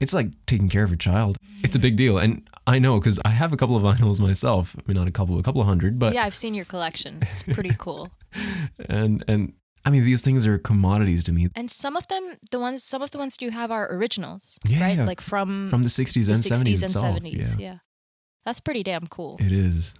It's 0.03 0.13
like 0.13 0.29
taking 0.45 0.69
care 0.69 0.83
of 0.83 0.91
a 0.91 0.97
child. 0.97 1.37
It's 1.63 1.75
a 1.75 1.79
big 1.79 1.95
deal, 1.95 2.17
and 2.17 2.47
I 2.67 2.77
know 2.79 2.99
because 2.99 3.19
I 3.23 3.29
have 3.29 3.53
a 3.53 3.57
couple 3.57 3.75
of 3.77 3.83
vinyls 3.89 4.19
myself. 4.19 4.75
I 4.77 4.81
mean, 4.85 4.97
not 4.97 5.07
a 5.07 5.11
couple, 5.11 5.39
a 5.39 5.43
couple 5.43 5.61
of 5.61 5.67
hundred, 5.67 5.97
but 5.97 6.13
yeah, 6.13 6.25
I've 6.25 6.35
seen 6.35 6.53
your 6.53 6.65
collection. 6.65 7.19
It's 7.21 7.43
pretty 7.43 7.73
cool. 7.85 8.09
and 8.89 9.23
and 9.27 9.53
I 9.85 9.89
mean, 9.89 10.03
these 10.03 10.21
things 10.21 10.45
are 10.47 10.57
commodities 10.57 11.23
to 11.25 11.31
me 11.33 11.49
And 11.55 11.69
some 11.69 11.97
of 11.97 12.07
them, 12.07 12.37
the 12.51 12.59
ones, 12.59 12.83
some 12.83 13.01
of 13.01 13.11
the 13.11 13.17
ones 13.17 13.37
you 13.41 13.51
have 13.51 13.69
are 13.71 13.93
originals, 13.93 14.57
Yeah, 14.65 14.81
right? 14.81 14.99
Like 14.99 15.21
from, 15.21 15.67
from 15.69 15.83
the 15.83 15.89
'60s 15.89 16.27
the 16.27 16.33
and 16.33 16.41
60s 16.41 16.83
'70s 16.83 16.83
and 16.83 17.23
70s. 17.23 17.59
Yeah. 17.59 17.65
Yeah. 17.65 17.77
That's 18.45 18.59
pretty 18.59 18.83
damn 18.83 19.07
cool. 19.07 19.37
It 19.39 19.51
is. 19.51 19.93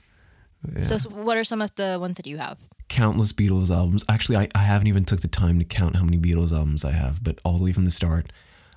Yeah. 0.75 0.83
So, 0.83 1.09
what 1.09 1.37
are 1.37 1.43
some 1.43 1.61
of 1.61 1.71
the 1.75 1.97
ones 1.99 2.17
that 2.17 2.27
you 2.27 2.37
have? 2.37 2.59
countless 2.89 3.33
Beatles 3.33 3.71
albums. 3.71 4.05
Actually, 4.07 4.37
I, 4.37 4.49
I 4.53 4.63
haven't 4.63 4.87
even 4.87 5.03
took 5.03 5.21
the 5.21 5.27
time 5.27 5.57
to 5.59 5.65
count 5.65 5.95
how 5.95 6.03
many 6.03 6.17
Beatles 6.17 6.53
albums 6.53 6.85
I 6.85 6.91
have, 6.91 7.23
but 7.23 7.39
all 7.43 7.57
the 7.57 7.63
way 7.63 7.73
from 7.73 7.85
the 7.85 7.91
start, 7.91 8.31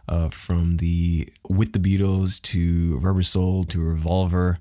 uh, 0.08 0.28
from 0.28 0.76
the 0.78 1.28
with 1.48 1.72
the 1.72 1.78
Beatles 1.78 2.40
to 2.42 2.98
Rubber 2.98 3.22
Soul 3.22 3.64
to 3.64 3.80
Revolver, 3.80 4.58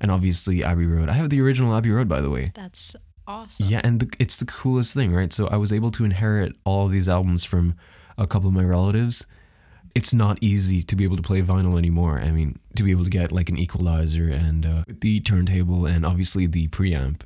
and 0.00 0.10
obviously 0.10 0.62
Abbey 0.62 0.86
Road. 0.86 1.08
I 1.08 1.12
have 1.12 1.30
the 1.30 1.40
original 1.40 1.76
Abbey 1.76 1.90
Road, 1.90 2.08
by 2.08 2.20
the 2.20 2.30
way. 2.30 2.52
That's 2.54 2.94
awesome. 3.26 3.66
Yeah, 3.66 3.80
and 3.84 4.00
the, 4.00 4.16
it's 4.18 4.36
the 4.36 4.46
coolest 4.46 4.94
thing, 4.94 5.12
right? 5.12 5.32
So 5.32 5.48
I 5.48 5.56
was 5.56 5.72
able 5.72 5.90
to 5.92 6.04
inherit 6.04 6.54
all 6.64 6.86
of 6.86 6.92
these 6.92 7.08
albums 7.08 7.44
from 7.44 7.74
a 8.16 8.26
couple 8.26 8.48
of 8.48 8.54
my 8.54 8.64
relatives. 8.64 9.26
It's 9.94 10.12
not 10.12 10.38
easy 10.40 10.82
to 10.82 10.96
be 10.96 11.04
able 11.04 11.16
to 11.16 11.22
play 11.22 11.40
vinyl 11.42 11.78
anymore. 11.78 12.18
I 12.20 12.30
mean, 12.30 12.58
to 12.76 12.82
be 12.82 12.90
able 12.90 13.04
to 13.04 13.10
get 13.10 13.30
like 13.30 13.48
an 13.48 13.56
equalizer 13.56 14.28
and 14.28 14.66
uh, 14.66 14.84
the 14.88 15.20
turntable 15.20 15.86
and 15.86 16.04
obviously 16.04 16.46
the 16.46 16.68
preamp. 16.68 17.20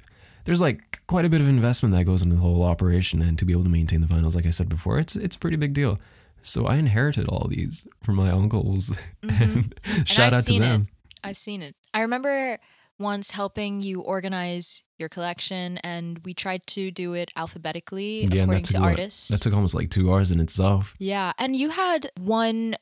There's 0.44 0.60
like 0.60 1.00
quite 1.06 1.24
a 1.24 1.28
bit 1.28 1.40
of 1.40 1.48
investment 1.48 1.94
that 1.94 2.04
goes 2.04 2.22
into 2.22 2.36
the 2.36 2.42
whole 2.42 2.62
operation, 2.62 3.20
and 3.20 3.38
to 3.38 3.44
be 3.44 3.52
able 3.52 3.64
to 3.64 3.70
maintain 3.70 4.00
the 4.00 4.06
vinyls, 4.06 4.34
like 4.34 4.46
I 4.46 4.50
said 4.50 4.68
before, 4.68 4.98
it's 4.98 5.16
it's 5.16 5.36
a 5.36 5.38
pretty 5.38 5.56
big 5.56 5.74
deal. 5.74 5.98
So 6.40 6.66
I 6.66 6.76
inherited 6.76 7.28
all 7.28 7.48
these 7.48 7.86
from 8.02 8.16
my 8.16 8.30
uncles, 8.30 8.96
and 9.22 9.74
shout 10.04 10.32
I've 10.32 10.38
out 10.40 10.44
to 10.46 10.58
them. 10.58 10.82
It. 10.82 10.88
I've 11.24 11.38
seen 11.38 11.62
it. 11.62 11.74
I 11.92 12.00
remember 12.02 12.58
once 12.98 13.30
helping 13.32 13.80
you 13.80 14.00
organize 14.00 14.82
your 14.98 15.08
collection, 15.08 15.78
and 15.78 16.18
we 16.24 16.34
tried 16.34 16.66
to 16.68 16.90
do 16.90 17.14
it 17.14 17.30
alphabetically 17.36 18.22
Yeah, 18.24 18.42
according 18.42 18.62
that 18.64 18.70
to 18.72 18.78
artists. 18.78 19.28
That 19.28 19.40
took 19.40 19.52
almost 19.54 19.74
like 19.74 19.90
two 19.90 20.12
hours 20.12 20.32
in 20.32 20.40
itself. 20.40 20.94
yeah, 20.98 21.32
and 21.38 21.54
you 21.56 21.70
had 21.70 22.10
one 22.18 22.76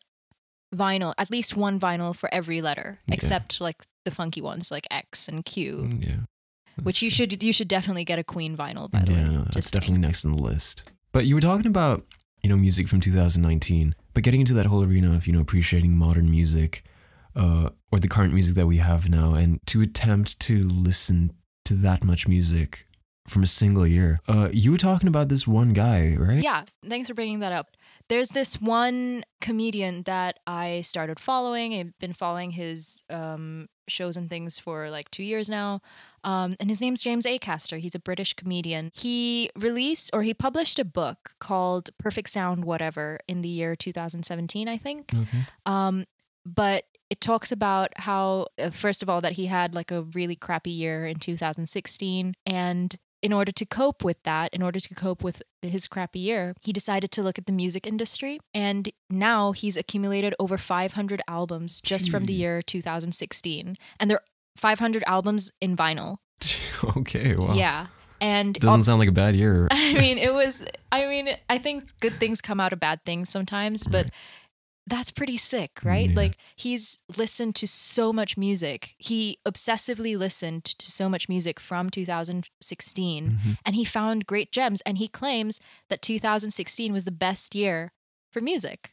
vinyl, 0.75 1.15
at 1.19 1.31
least 1.31 1.57
one 1.57 1.79
vinyl 1.79 2.15
for 2.17 2.33
every 2.33 2.61
letter, 2.63 2.99
Yeah. 3.09 3.15
except 3.15 3.61
like 3.61 3.83
the 4.05 4.11
funky 4.11 4.41
ones 4.41 4.71
like 4.71 4.87
X 4.91 5.29
and 5.29 5.45
Q, 5.45 5.77
Mm, 5.91 6.07
Yeah. 6.09 6.17
which 6.83 7.03
you 7.03 7.11
should 7.11 7.43
you 7.43 7.53
should 7.53 7.69
definitely 7.69 8.05
get 8.05 8.19
a 8.19 8.25
Queen 8.25 8.57
vinyl 8.57 8.91
by 8.91 9.01
the 9.01 9.13
yeah, 9.13 9.29
way. 9.29 9.35
no, 9.35 9.45
that's 9.53 9.71
definitely 9.71 10.01
next 10.01 10.25
on 10.25 10.33
the 10.33 10.43
list. 10.43 10.83
But 11.13 11.27
you 11.27 11.35
were 11.35 11.41
talking 11.41 11.67
about, 11.67 12.05
you 12.47 12.51
know, 12.51 12.57
music 12.57 12.87
from 12.87 13.01
2019, 13.01 13.93
but 14.15 14.23
getting 14.23 14.39
into 14.39 14.55
that 14.55 14.67
whole 14.67 14.85
arena 14.85 15.13
of, 15.13 15.27
you 15.27 15.33
know, 15.33 15.41
appreciating 15.41 15.97
modern 15.97 16.31
music 16.31 16.85
uh, 17.35 17.71
or 17.91 17.99
the 17.99 18.07
current 18.07 18.33
music 18.33 18.55
that 18.55 18.69
we 18.69 18.77
have 18.77 19.11
now 19.11 19.35
and 19.35 19.59
to 19.67 19.83
attempt 19.83 20.39
to 20.39 20.63
listen 20.69 21.33
to 21.65 21.75
that 21.75 22.05
much 22.05 22.29
music 22.29 22.87
from 23.27 23.43
a 23.43 23.49
single 23.49 23.85
year. 23.85 24.21
Uh, 24.29 24.49
you 24.53 24.71
were 24.71 24.79
talking 24.79 25.09
about 25.09 25.29
this 25.29 25.45
one 25.45 25.73
guy, 25.73 26.15
right? 26.17 26.41
Yeah, 26.41 26.63
thanks 26.89 27.09
for 27.09 27.15
bringing 27.15 27.41
that 27.41 27.51
up. 27.51 27.77
There's 28.09 28.29
this 28.29 28.61
one 28.61 29.25
comedian 29.41 30.05
that 30.05 30.39
I 30.47 30.83
started 30.83 31.19
following. 31.19 31.75
I've 31.75 31.99
been 31.99 32.13
following 32.13 32.53
his 32.53 33.03
um, 33.11 33.67
shows 33.89 34.17
and 34.17 34.29
things 34.29 34.59
for 34.59 34.91
like 34.91 35.11
two 35.11 35.23
years 35.23 35.49
now. 35.49 35.81
Um, 36.25 36.57
and 36.59 36.69
his 36.69 36.81
name's 36.81 37.03
James 37.03 37.25
Acaster. 37.25 37.79
He's 37.79 37.95
a 37.95 38.01
British 38.01 38.35
comedian. 38.35 38.91
He 38.95 39.51
released 39.57 40.11
or 40.13 40.23
he 40.23 40.35
published 40.35 40.79
a 40.79 40.85
book 40.85 41.35
called 41.39 41.91
Perfect 41.99 42.29
Sound 42.31 42.65
Whatever 42.65 43.19
in 43.29 43.43
the 43.43 43.49
year 43.49 43.77
2017, 43.77 44.69
I 44.69 44.77
think. 44.77 45.13
Okay. 45.15 45.39
Um, 45.65 46.07
but 46.45 46.85
it 47.11 47.21
talks 47.21 47.53
about 47.53 47.91
how, 47.97 48.49
uh, 48.59 48.71
first 48.71 49.03
of 49.03 49.09
all, 49.09 49.21
that 49.21 49.33
he 49.33 49.47
had 49.47 49.75
like 49.75 49.91
a 49.91 50.03
really 50.03 50.37
crappy 50.37 50.71
year 50.71 51.07
in 51.07 51.17
2016. 51.17 52.35
And 52.45 52.97
in 53.27 53.33
order 53.33 53.51
to 53.51 53.67
cope 53.67 54.05
with 54.05 54.23
that, 54.23 54.55
in 54.55 54.63
order 54.63 54.79
to 54.79 54.95
cope 54.95 55.25
with 55.25 55.43
his 55.61 55.89
crappy 55.89 56.21
year, 56.21 56.55
he 56.63 56.73
decided 56.73 57.11
to 57.11 57.25
look 57.25 57.39
at 57.39 57.47
the 57.47 57.53
music 57.53 57.85
industry. 57.85 58.39
And 58.55 58.89
now 59.11 59.51
he's 59.51 59.77
accumulated 59.77 60.33
over 60.39 60.57
500 60.57 61.21
albums 61.27 61.81
just 61.81 62.09
from 62.09 62.27
the 62.27 62.33
year 62.33 62.63
2016. 62.63 63.75
And 63.99 64.09
they're 64.09 64.21
500 64.57 65.03
albums 65.09 65.51
in 65.61 65.77
vinyl. 65.77 66.19
okay. 66.99 67.35
Wow. 67.35 67.55
Yeah. 67.55 67.89
And 68.21 68.55
Doesn't 68.55 68.85
sound 68.85 69.01
like 69.01 69.09
a 69.09 69.13
bad 69.13 69.35
year. 69.35 69.67
I 69.73 69.95
mean, 69.95 70.19
it 70.29 70.33
was, 70.33 70.65
I 70.93 71.07
mean, 71.07 71.31
I 71.51 71.59
think 71.59 71.83
good 71.99 72.15
things 72.21 72.41
come 72.41 72.61
out 72.61 72.73
of 72.73 72.79
bad 72.79 73.05
things 73.05 73.29
sometimes, 73.29 73.89
but 73.89 74.05
Right. 74.05 74.13
That's 74.87 75.11
pretty 75.11 75.37
sick, 75.37 75.81
right? 75.83 76.11
Yeah. 76.11 76.17
Like, 76.17 76.37
he's 76.55 77.01
listened 77.17 77.55
to 77.57 77.67
so 77.67 78.13
much 78.13 78.37
music. 78.37 78.95
He 78.99 79.39
obsessively 79.47 80.17
listened 80.17 80.65
to 80.65 80.91
so 80.91 81.09
much 81.09 81.29
music 81.29 81.59
from 81.59 81.91
2016, 81.91 83.31
Mhm. 83.45 83.59
and 83.65 83.75
he 83.75 83.85
found 83.85 84.27
great 84.27 84.53
gems. 84.53 84.81
And 84.83 84.99
he 84.99 85.09
claims 85.09 85.61
that 85.89 86.03
2016 86.03 86.93
was 86.93 87.05
the 87.05 87.11
best 87.11 87.55
year 87.55 87.93
for 88.31 88.41
music. 88.41 88.93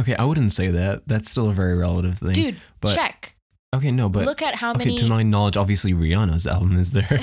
Okay, 0.00 0.14
I 0.16 0.24
wouldn't 0.24 0.52
say 0.52 0.68
that. 0.68 1.06
That's 1.06 1.30
still 1.30 1.50
a 1.50 1.52
very 1.52 1.76
relative 1.76 2.18
thing. 2.18 2.32
Dude, 2.32 2.60
but- 2.80 2.94
check. 2.94 3.36
Okay, 3.74 3.90
no, 3.90 4.10
but 4.10 4.26
Look 4.26 4.42
at 4.42 4.54
how 4.54 4.74
many. 4.74 4.92
okay, 4.94 5.02
to 5.04 5.08
my 5.08 5.22
knowledge, 5.22 5.56
obviously 5.56 5.94
Rihanna's 5.94 6.46
album 6.46 6.76
is 6.76 6.90
there. 6.92 7.08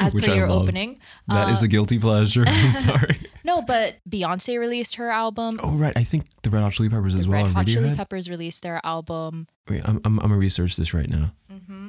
As 0.00 0.14
which 0.14 0.26
per 0.26 0.32
I 0.32 0.36
your 0.36 0.48
love. 0.48 0.62
opening. 0.62 1.00
That 1.26 1.48
is 1.48 1.62
a 1.64 1.68
guilty 1.68 1.98
pleasure. 1.98 2.44
I'm 2.46 2.72
sorry. 2.86 3.18
No, 3.42 3.62
but 3.62 3.96
Beyonce 4.08 4.58
released 4.58 4.94
her 4.96 5.10
album. 5.10 5.58
Oh 5.60 5.76
right, 5.76 5.92
I 5.96 6.04
think 6.04 6.26
the 6.42 6.50
Red 6.50 6.62
Hot 6.62 6.72
Chili 6.72 6.88
Peppers 6.88 7.14
the 7.14 7.20
as 7.20 7.28
well. 7.28 7.44
Red 7.44 7.54
Hot 7.54 7.66
Chili 7.66 7.94
Peppers 7.94 8.30
released 8.30 8.62
their 8.62 8.80
album. 8.84 9.48
Wait, 9.68 9.82
I'm 9.84 9.96
I'm 10.04 10.18
I'm 10.20 10.28
gonna 10.28 10.36
research 10.36 10.76
this 10.76 10.94
right 10.94 11.08
now. 11.10 11.32
Mm-hmm. 11.52 11.88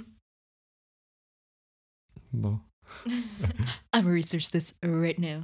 I'm 3.94 4.04
gonna 4.04 4.14
research 4.14 4.50
this 4.50 4.74
right 4.84 5.20
now. 5.20 5.44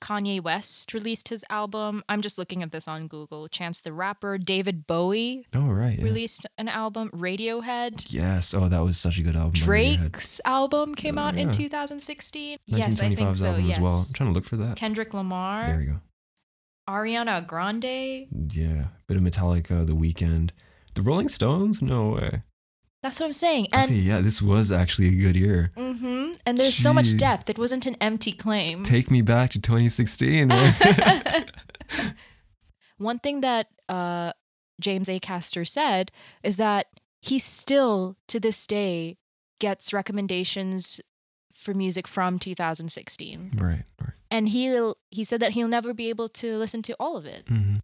Kanye 0.00 0.42
West 0.42 0.94
released 0.94 1.28
his 1.28 1.44
album. 1.50 2.02
I'm 2.08 2.22
just 2.22 2.38
looking 2.38 2.62
at 2.62 2.72
this 2.72 2.88
on 2.88 3.06
Google. 3.06 3.48
Chance 3.48 3.82
the 3.82 3.92
Rapper, 3.92 4.38
David 4.38 4.86
Bowie 4.86 5.46
Oh 5.54 5.68
right. 5.70 5.98
Yeah. 5.98 6.04
released 6.04 6.46
an 6.58 6.68
album. 6.68 7.10
Radiohead, 7.10 8.06
Yes. 8.12 8.54
Oh, 8.54 8.68
that 8.68 8.80
was 8.84 8.98
such 8.98 9.18
a 9.18 9.22
good 9.22 9.36
album. 9.36 9.52
Drake's 9.52 10.40
album 10.44 10.94
came 10.94 11.18
Oh, 11.18 11.22
out 11.22 11.36
in 11.36 11.50
2016. 11.50 12.58
Yes, 12.66 13.00
I 13.00 13.14
think 13.14 13.36
so. 13.36 13.46
album 13.46 13.66
Yes. 13.66 13.76
as 13.76 13.82
well. 13.82 14.04
I'm 14.08 14.12
trying 14.14 14.30
to 14.30 14.34
look 14.34 14.44
for 14.46 14.56
that. 14.56 14.76
Kendrick 14.76 15.12
Lamar. 15.14 15.66
There 15.66 15.78
we 15.78 15.84
go. 15.86 16.00
Ariana 16.88 17.46
Grande. 17.46 18.26
Yeah, 18.52 18.86
bit 19.06 19.16
of 19.16 19.22
Metallica, 19.22 19.86
The 19.86 19.92
Weeknd, 19.92 20.50
the 20.94 21.02
Rolling 21.02 21.28
Stones. 21.28 21.80
No 21.82 22.10
way. 22.10 22.40
That's 23.02 23.18
what 23.20 23.26
I'm 23.26 23.32
saying. 23.32 23.68
And 23.72 23.90
okay, 23.90 24.00
yeah, 24.00 24.20
this 24.20 24.42
was 24.42 24.70
actually 24.72 25.08
a 25.08 25.22
good 25.22 25.36
year. 25.36 25.72
hmm 25.76 26.19
and 26.46 26.58
there's 26.58 26.76
so 26.76 26.92
much 26.92 27.16
depth. 27.16 27.48
It 27.50 27.58
wasn't 27.58 27.86
an 27.86 27.96
empty 28.00 28.32
claim. 28.32 28.82
Take 28.82 29.10
me 29.10 29.22
back 29.22 29.50
to 29.50 29.60
2016. 29.60 30.50
One 32.98 33.18
thing 33.18 33.40
that 33.40 33.68
uh, 33.88 34.32
James 34.80 35.08
Acaster 35.08 35.66
said 35.66 36.12
is 36.42 36.56
that 36.58 36.86
he 37.22 37.38
still, 37.38 38.16
to 38.28 38.38
this 38.38 38.66
day, 38.66 39.16
gets 39.58 39.92
recommendations 39.92 41.00
for 41.54 41.74
music 41.74 42.06
from 42.08 42.38
2016, 42.38 43.52
right. 43.60 43.82
Right. 44.00 44.12
and 44.30 44.48
he 44.48 44.92
he 45.10 45.24
said 45.24 45.40
that 45.40 45.50
he'll 45.52 45.68
never 45.68 45.92
be 45.92 46.08
able 46.08 46.30
to 46.30 46.56
listen 46.56 46.80
to 46.82 46.96
all 46.98 47.18
of 47.18 47.26
it. 47.26 47.44
hmm 47.48 47.76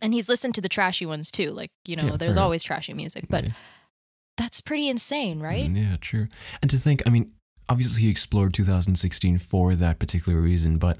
And 0.00 0.14
he's 0.14 0.28
listened 0.30 0.54
to 0.54 0.62
the 0.62 0.70
trashy 0.70 1.04
ones 1.04 1.30
too. 1.30 1.50
Like 1.50 1.70
you 1.86 1.96
know, 1.96 2.04
Yeah, 2.06 2.16
there's 2.16 2.38
always 2.38 2.62
trashy 2.62 2.94
music, 2.94 3.24
but 3.28 3.44
yeah. 3.44 3.50
that's 4.38 4.62
pretty 4.62 4.88
insane, 4.88 5.40
right? 5.40 5.68
Mm, 5.68 5.76
Yeah, 5.90 5.96
true. 6.00 6.28
And 6.62 6.70
to 6.70 6.78
think, 6.78 7.02
I 7.06 7.10
mean, 7.10 7.32
obviously 7.68 8.02
he 8.02 8.10
explored 8.10 8.52
2016 8.54 9.38
for 9.38 9.74
that 9.74 9.98
particular 9.98 10.40
reason, 10.40 10.78
but 10.78 10.98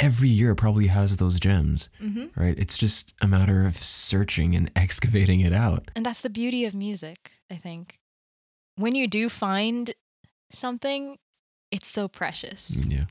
every 0.00 0.28
year 0.28 0.54
probably 0.54 0.86
has 0.88 1.16
those 1.18 1.38
gems, 1.38 1.88
hmm 2.00 2.26
right? 2.36 2.58
It's 2.58 2.78
just 2.78 3.14
a 3.20 3.26
matter 3.28 3.66
of 3.66 3.76
searching 3.76 4.54
and 4.56 4.70
excavating 4.76 5.40
it 5.40 5.52
out. 5.52 5.90
And 5.94 6.04
that's 6.06 6.22
the 6.22 6.30
beauty 6.30 6.64
of 6.64 6.74
music, 6.74 7.32
I 7.50 7.56
think. 7.56 7.98
When 8.76 8.94
you 8.94 9.06
do 9.06 9.28
find 9.28 9.92
something, 10.50 11.18
it's 11.70 11.88
so 11.88 12.08
precious. 12.08 12.70
Mm, 12.70 12.92
Yeah. 12.92 13.04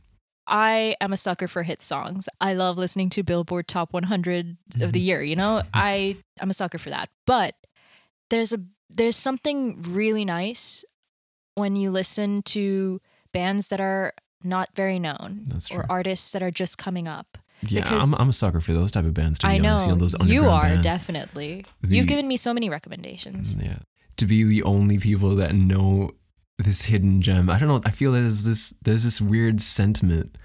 I 0.48 0.96
am 1.00 1.14
a 1.14 1.18
sucker 1.18 1.48
for 1.48 1.64
hit 1.64 1.82
songs. 1.82 2.28
I 2.42 2.54
love 2.54 2.78
listening 2.78 3.10
to 3.12 3.24
Billboard 3.24 3.68
Top 3.68 3.94
100 3.94 4.58
of 4.82 4.92
the 4.92 5.00
Mhm. 5.00 5.06
year, 5.06 5.24
you 5.24 5.36
know? 5.36 5.62
I 5.74 6.18
I'm 6.42 6.50
a 6.50 6.54
sucker 6.54 6.78
for 6.80 6.90
that. 6.90 7.10
But 7.26 7.56
there's 8.30 8.52
a 8.52 8.60
there's 8.90 9.16
something 9.16 9.82
really 9.84 10.26
nice 10.26 10.84
when 11.56 11.76
you 11.76 11.92
listen 11.92 12.42
to 12.44 13.00
bands 13.32 13.68
that 13.68 13.80
are 13.80 14.14
not 14.44 14.70
very 14.76 15.00
known 15.00 15.46
That's 15.48 15.68
true. 15.68 15.80
or 15.80 15.86
artists 15.90 16.32
that 16.32 16.42
are 16.44 16.52
just 16.52 16.78
coming 16.78 17.08
up. 17.08 17.38
yeah, 17.68 17.88
I'm, 17.88 18.14
I'm 18.16 18.30
a 18.30 18.34
sucker 18.34 18.60
for 18.62 18.74
those 18.74 18.92
type 18.92 19.06
of 19.06 19.14
bands, 19.14 19.38
to 19.40 19.48
be 19.48 19.54
I 19.54 19.58
know 19.60 19.70
honest. 19.72 19.86
You 19.88 19.92
know, 19.94 19.98
those 20.00 20.16
you 20.28 20.50
are 20.50 20.62
bands. 20.64 20.84
definitely. 20.88 21.66
The- 21.82 21.96
You've 21.96 22.08
given 22.08 22.28
me 22.28 22.38
so 22.38 22.54
many 22.54 22.70
recommendations. 22.70 23.56
Yeah. 23.56 23.78
To 24.18 24.26
be 24.26 24.44
the 24.44 24.64
only 24.64 24.98
people 24.98 25.36
that 25.36 25.54
know 25.56 26.12
this 26.58 26.84
hidden 26.86 27.22
gem. 27.22 27.50
I 27.50 27.60
don't 27.60 27.68
know. 27.70 27.82
I 27.86 27.92
feel 27.92 28.12
there's 28.12 28.44
this 28.46 28.72
there's 28.84 29.04
this 29.04 29.20
weird 29.22 29.62
sentiment 29.62 30.38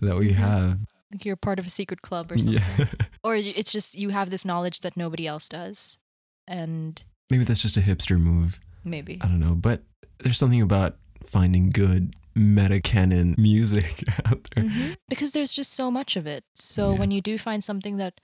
that 0.00 0.16
we 0.16 0.30
Mhm. 0.30 0.34
have. 0.34 0.78
Like 1.12 1.24
you're 1.24 1.36
part 1.36 1.58
of 1.58 1.66
a 1.66 1.70
secret 1.70 2.02
club 2.02 2.30
or 2.32 2.38
something. 2.38 2.60
Yeah. 2.78 2.86
Or 3.24 3.34
it's 3.34 3.72
just 3.72 3.96
you 3.96 4.10
have 4.10 4.30
this 4.30 4.44
knowledge 4.44 4.80
that 4.80 4.96
nobody 4.96 5.26
else 5.26 5.48
does. 5.48 5.98
And 6.46 7.02
Maybe 7.30 7.42
that's 7.44 7.62
just 7.62 7.76
a 7.76 7.80
hipster 7.80 8.20
move. 8.20 8.60
Maybe. 8.86 9.18
I 9.20 9.26
don't 9.26 9.40
know, 9.40 9.54
but 9.54 9.82
there's 10.20 10.38
something 10.38 10.62
about 10.62 10.96
finding 11.24 11.70
good 11.70 12.14
meta 12.34 12.80
canon 12.80 13.34
music 13.38 14.04
out 14.26 14.46
there. 14.54 14.64
hmm 14.68 14.92
Because 15.08 15.32
there's 15.32 15.52
just 15.52 15.72
so 15.74 15.90
much 15.90 16.16
of 16.16 16.26
it. 16.26 16.44
So 16.54 16.92
Yeah. 16.92 16.98
when 16.98 17.10
you 17.10 17.20
do 17.20 17.36
find 17.38 17.62
something 17.64 17.96
that 17.98 18.20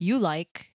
you 0.00 0.18
like, 0.18 0.72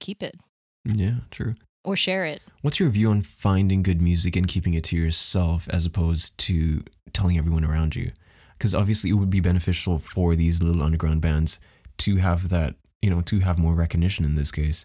keep 0.00 0.22
it 0.22 0.36
Yeah, 0.84 1.20
true. 1.30 1.54
or 1.84 1.96
share 1.96 2.24
it. 2.26 2.42
What's 2.62 2.78
your 2.80 2.90
view 2.90 3.10
on 3.10 3.22
finding 3.22 3.82
good 3.82 4.00
music 4.02 4.36
and 4.36 4.46
keeping 4.46 4.74
it 4.74 4.84
to 4.84 4.96
yourself 4.96 5.68
as 5.70 5.86
opposed 5.86 6.38
to 6.38 6.82
telling 7.12 7.38
everyone 7.38 7.64
around 7.64 7.94
you? 7.96 8.12
Because 8.58 8.74
obviously 8.74 9.10
it 9.10 9.14
would 9.14 9.30
be 9.30 9.40
beneficial 9.40 9.98
for 9.98 10.34
these 10.36 10.62
little 10.62 10.82
underground 10.82 11.20
bands 11.20 11.58
to 11.98 12.16
have 12.16 12.48
that, 12.50 12.74
you 13.00 13.10
know, 13.10 13.20
to 13.22 13.40
have 13.40 13.58
more 13.58 13.74
recognition 13.74 14.24
in 14.24 14.34
this 14.36 14.50
case. 14.52 14.84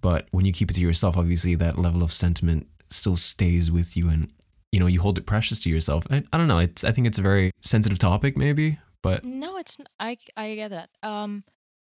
But 0.00 0.28
when 0.30 0.44
you 0.46 0.52
keep 0.52 0.70
it 0.70 0.74
to 0.74 0.80
yourself, 0.80 1.16
obviously 1.16 1.54
that 1.56 1.78
level 1.78 2.02
of 2.02 2.12
sentiment 2.12 2.66
still 2.88 3.16
stays 3.16 3.70
with 3.70 3.96
you 3.96 4.08
and, 4.08 4.32
you 4.72 4.80
know, 4.80 4.86
you 4.86 5.00
hold 5.00 5.18
it 5.18 5.26
precious 5.26 5.60
to 5.60 5.70
yourself. 5.70 6.06
I, 6.10 6.22
I 6.32 6.38
don't 6.38 6.48
know. 6.48 6.58
It's, 6.58 6.84
I 6.84 6.92
think 6.92 7.06
it's 7.06 7.18
a 7.18 7.22
very 7.22 7.50
sensitive 7.60 7.98
topic, 7.98 8.36
maybe, 8.36 8.78
but 9.02 9.24
No, 9.24 9.56
it's 9.58 9.76
i 9.98 10.16
i 10.36 10.54
get 10.54 10.70
that. 10.70 10.90
Um 11.02 11.44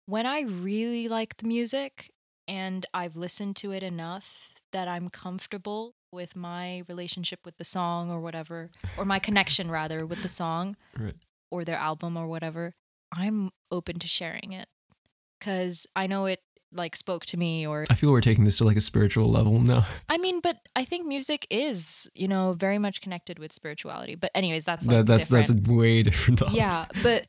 when 0.06 0.24
I 0.24 0.40
really 0.42 1.06
like 1.08 1.36
the 1.36 1.46
music 1.46 2.10
and 2.46 2.86
I've 2.94 3.14
listened 3.16 3.56
to 3.56 3.72
it 3.72 3.82
enough 3.82 4.48
that 4.72 4.88
I'm 4.88 5.10
comfortable 5.10 5.92
with 6.12 6.34
my 6.34 6.82
relationship 6.88 7.40
with 7.44 7.58
the 7.58 7.64
song 7.64 8.10
or 8.10 8.20
whatever 8.20 8.70
or 8.96 9.04
my 9.04 9.18
connection 9.18 9.70
rather 9.70 10.06
with 10.06 10.22
the 10.22 10.28
song 10.28 10.76
Right. 10.98 11.14
or 11.50 11.64
their 11.64 11.76
album 11.76 12.16
or 12.16 12.26
whatever, 12.26 12.72
I'm 13.12 13.50
open 13.70 13.98
to 13.98 14.08
sharing 14.08 14.52
it 14.52 14.68
cuz 15.40 15.86
I 15.94 16.06
know 16.06 16.24
it 16.26 16.40
like 16.72 16.94
spoke 16.96 17.24
to 17.26 17.36
me 17.36 17.66
or 17.66 17.86
I 17.90 17.94
feel 17.94 18.10
we're 18.12 18.20
taking 18.20 18.44
this 18.44 18.58
to 18.58 18.64
like 18.64 18.76
a 18.76 18.80
spiritual 18.82 19.30
level 19.30 19.58
now. 19.60 19.86
I 20.08 20.18
mean, 20.18 20.40
but 20.40 20.56
I 20.76 20.84
think 20.84 21.06
music 21.06 21.46
is, 21.50 22.08
you 22.14 22.28
know, 22.28 22.52
very 22.52 22.78
much 22.78 23.00
connected 23.00 23.38
with 23.38 23.52
spirituality. 23.52 24.14
But 24.16 24.30
anyways, 24.34 24.64
that's 24.64 24.86
like 24.86 24.96
That, 24.98 25.06
that's 25.06 25.28
that's 25.28 25.50
a 25.50 25.56
way 25.66 26.02
different 26.02 26.40
topic. 26.40 26.54
yeah. 26.54 26.86
But 27.02 27.26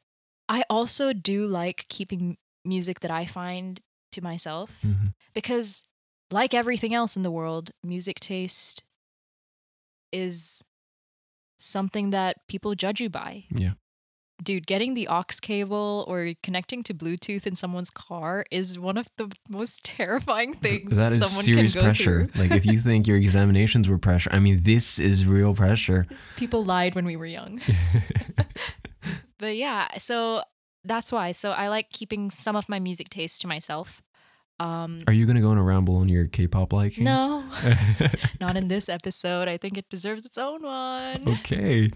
I 0.49 0.63
also 0.69 1.13
do 1.13 1.47
like 1.47 1.85
keeping 1.89 2.37
music 2.65 2.99
that 3.01 3.11
I 3.11 3.25
find 3.25 3.79
to 4.11 4.21
myself 4.21 4.71
Mhm. 4.85 5.13
because, 5.33 5.85
like 6.31 6.53
everything 6.53 6.93
else 6.93 7.15
in 7.15 7.21
the 7.23 7.31
world, 7.31 7.71
music 7.83 8.19
taste 8.19 8.83
is 10.11 10.61
something 11.57 12.09
that 12.11 12.37
people 12.47 12.73
judge 12.75 12.99
you 13.01 13.09
by. 13.09 13.45
Yeah. 13.51 13.73
Dude, 14.43 14.65
getting 14.67 14.93
the 14.93 15.07
aux 15.09 15.23
cable 15.41 16.05
or 16.07 16.33
connecting 16.43 16.83
to 16.83 16.93
Bluetooth 16.93 17.45
in 17.45 17.55
someone's 17.55 17.89
car 17.89 18.45
is 18.51 18.79
one 18.79 18.97
of 18.97 19.07
the 19.17 19.31
most 19.49 19.83
terrifying 19.83 20.53
things 20.53 20.95
that 20.95 21.13
is 21.13 21.25
someone 21.25 21.43
serious 21.43 21.73
can 21.73 21.81
go 21.81 21.85
pressure. 21.85 22.25
through. 22.25 22.41
like 22.41 22.51
if 22.51 22.65
you 22.65 22.79
think 22.87 23.07
your 23.07 23.17
examinations 23.17 23.89
were 23.89 23.97
pressure, 23.97 24.29
I 24.33 24.39
mean, 24.39 24.61
this 24.63 24.99
is 24.99 25.25
real 25.25 25.53
pressure. 25.53 26.05
People 26.35 26.63
lied 26.63 26.95
when 26.95 27.05
we 27.05 27.15
were 27.15 27.25
young. 27.25 27.61
but 29.37 29.55
yeah, 29.55 29.87
so 29.97 30.43
that's 30.83 31.11
why. 31.11 31.31
So 31.33 31.51
I 31.51 31.67
like 31.69 31.89
keeping 31.89 32.29
some 32.29 32.55
of 32.55 32.69
my 32.69 32.79
music 32.79 33.09
taste 33.09 33.41
to 33.41 33.47
myself. 33.47 34.01
Um, 34.61 35.03
Are 35.07 35.13
you 35.13 35.25
gonna 35.25 35.39
go 35.39 35.49
on 35.51 35.57
a 35.57 35.63
ramble 35.63 35.97
on 35.97 36.09
your 36.09 36.25
K-pop 36.27 36.73
liking? 36.73 37.05
no, 37.05 37.45
not 38.41 38.57
in 38.57 38.67
this 38.67 38.89
episode. 38.89 39.47
I 39.47 39.55
think 39.55 39.77
it 39.77 39.89
deserves 39.89 40.25
its 40.25 40.37
own 40.37 40.63
one. 40.63 41.29
okay. 41.29 41.89